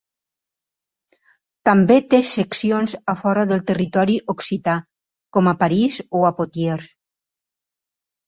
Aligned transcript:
També 1.69 1.97
té 2.13 2.21
seccions 2.29 2.95
a 3.13 3.15
fora 3.19 3.43
del 3.51 3.61
territori 3.69 4.17
occità, 4.35 4.75
com 5.37 5.49
a 5.51 5.55
París 5.65 5.99
o 6.21 6.23
a 6.31 6.35
Poitiers. 6.41 6.89